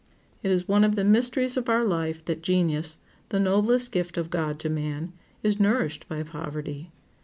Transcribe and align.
It 0.41 0.49
is 0.49 0.67
one 0.67 0.83
of 0.83 0.95
the 0.95 1.03
mysteries 1.03 1.57
of 1.57 1.69
our 1.69 1.83
life 1.83 2.25
that 2.25 2.41
genius, 2.41 2.97
the 3.29 3.39
noblest 3.39 3.91
gift 3.91 4.17
of 4.17 4.31
God 4.31 4.57
to 4.61 4.67
man, 4.67 5.13
is 5.43 5.59
nourished 5.59 6.07
by 6.07 6.23
poverty. 6.23 6.89